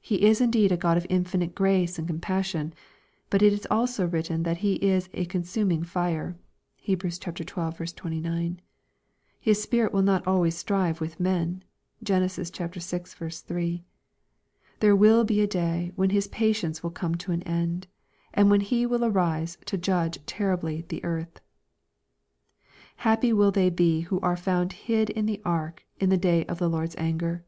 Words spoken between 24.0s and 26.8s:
who are found hid in the ark in the day of the